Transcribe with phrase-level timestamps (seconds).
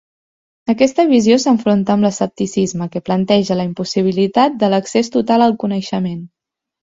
[0.73, 6.19] Aquesta visió s'enfronta amb l'escepticisme, que planteja la impossibilitat de l'accés total al coneixement.